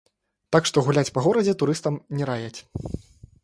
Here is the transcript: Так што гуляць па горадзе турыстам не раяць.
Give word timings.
Так 0.55 0.63
што 0.69 0.83
гуляць 0.87 1.11
па 1.17 1.23
горадзе 1.27 1.53
турыстам 1.61 2.01
не 2.21 2.33
раяць. 2.33 2.59